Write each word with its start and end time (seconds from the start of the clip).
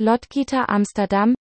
Lotgita 0.00 0.64
Amsterdam, 0.64 1.34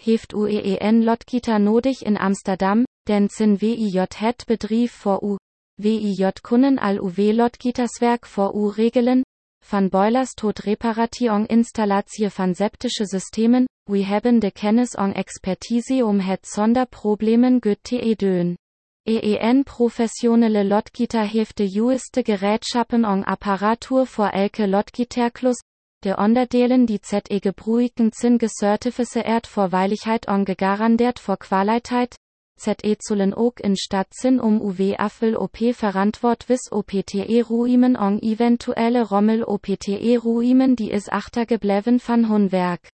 heeft 0.00 0.32
UEEN 0.32 1.04
Lotgita 1.04 1.58
nodig 1.58 2.02
in 2.02 2.16
Amsterdam, 2.16 2.84
den 3.02 3.28
sin 3.28 3.58
WIJ 3.58 4.06
het 4.16 4.44
bedrijf 4.46 4.92
voor 4.92 5.22
u, 5.22 5.36
WIJ 5.74 6.32
kunnen 6.40 6.78
al 6.78 6.94
UW 6.94 7.32
Lotgitaswerk 7.34 8.26
voor 8.26 8.54
u 8.54 8.70
regelen, 8.70 9.22
van 9.64 9.88
boilers 9.88 10.32
tot 10.34 10.58
reparation 10.58 11.46
installatie 11.46 12.30
van 12.30 12.54
septische 12.54 13.06
systemen, 13.06 13.66
we 13.90 14.04
hebben 14.04 14.38
de 14.38 14.52
kennis 14.52 14.94
en 14.94 15.14
expertise 15.14 16.04
om 16.04 16.18
het 16.18 16.48
zonder 16.48 16.86
problemen 16.86 17.60
gut 17.60 17.82
te 17.82 18.14
doen. 18.16 18.56
EEN 19.02 19.62
professionele 19.62 20.64
Lotgita 20.64 21.22
heeft 21.22 21.56
de 21.56 21.68
juiste 21.68 22.22
gereedschappen 22.24 23.04
en 23.04 23.24
apparatuur 23.24 24.06
voor 24.06 24.28
elke 24.28 24.68
Lotgiterklus, 24.68 25.62
de 26.00 26.16
onderdelen 26.16 26.86
die 26.86 26.98
ZE 27.02 27.40
gebruiken 27.40 28.10
sind 28.12 28.40
gecertificeerd 28.40 29.46
voor 29.46 29.68
veiligheid 29.68 30.26
en 30.26 30.44
gegarandeerd 30.44 31.20
voor 31.20 31.36
kwaliteit, 31.36 32.18
ZE 32.60 32.94
zullen 32.98 33.36
ook 33.36 33.60
in 33.60 33.76
staat 33.76 34.06
zijn 34.10 34.40
om 34.40 34.60
UV 34.60 34.94
afval 34.96 35.34
OP 35.34 35.56
verantwoordwis 35.56 36.68
OPTE 36.70 37.44
ruimen 37.48 37.96
en 37.96 38.18
eventuelle 38.18 39.02
rommel 39.02 39.42
OPTE 39.42 40.20
ruimen 40.22 40.74
die 40.74 40.90
is 40.90 41.08
achtergebleven 41.08 42.00
van 42.00 42.24
hun 42.24 42.48
werk. 42.48 42.90